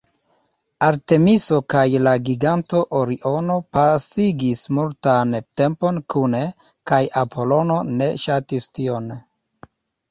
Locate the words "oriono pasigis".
3.01-4.65